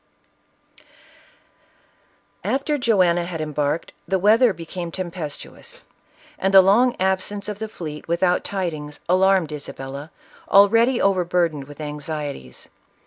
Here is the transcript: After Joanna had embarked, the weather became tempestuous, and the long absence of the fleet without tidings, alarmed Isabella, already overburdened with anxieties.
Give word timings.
After 2.43 2.79
Joanna 2.79 3.23
had 3.25 3.39
embarked, 3.39 3.93
the 4.07 4.17
weather 4.17 4.51
became 4.51 4.89
tempestuous, 4.89 5.83
and 6.39 6.51
the 6.51 6.63
long 6.63 6.95
absence 6.99 7.47
of 7.47 7.59
the 7.59 7.69
fleet 7.69 8.07
without 8.07 8.43
tidings, 8.43 8.99
alarmed 9.07 9.51
Isabella, 9.51 10.09
already 10.49 10.99
overburdened 10.99 11.65
with 11.65 11.79
anxieties. 11.79 12.67